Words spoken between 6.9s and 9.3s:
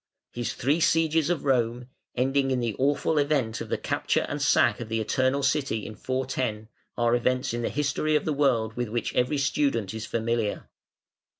are events in the history of the world with which